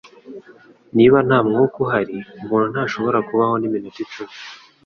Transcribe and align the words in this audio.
Niba 0.95 1.17
nta 1.27 1.37
mwuka 1.47 1.75
uhari, 1.85 2.17
umuntu 2.43 2.67
ntashobora 2.73 3.17
kubaho 3.27 3.53
niminota 3.61 3.99
icumi. 4.05 4.33